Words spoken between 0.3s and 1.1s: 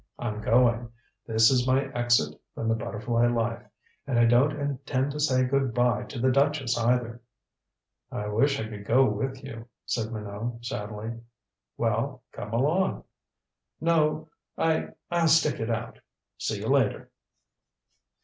going.